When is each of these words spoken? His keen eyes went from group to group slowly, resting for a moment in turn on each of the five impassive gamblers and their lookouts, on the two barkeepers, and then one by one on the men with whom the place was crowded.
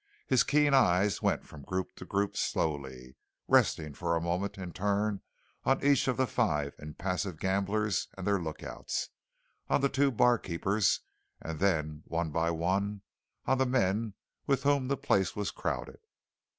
His 0.25 0.41
keen 0.43 0.73
eyes 0.73 1.21
went 1.21 1.45
from 1.45 1.61
group 1.61 1.95
to 1.97 2.05
group 2.05 2.35
slowly, 2.35 3.17
resting 3.47 3.93
for 3.93 4.15
a 4.15 4.19
moment 4.19 4.57
in 4.57 4.73
turn 4.73 5.21
on 5.63 5.85
each 5.85 6.07
of 6.07 6.17
the 6.17 6.25
five 6.25 6.73
impassive 6.79 7.37
gamblers 7.37 8.07
and 8.17 8.25
their 8.25 8.39
lookouts, 8.41 9.09
on 9.69 9.81
the 9.81 9.89
two 9.89 10.09
barkeepers, 10.09 11.01
and 11.39 11.59
then 11.59 12.01
one 12.07 12.31
by 12.31 12.49
one 12.49 13.03
on 13.45 13.59
the 13.59 13.67
men 13.67 14.15
with 14.47 14.63
whom 14.63 14.87
the 14.87 14.97
place 14.97 15.35
was 15.35 15.51
crowded. 15.51 15.99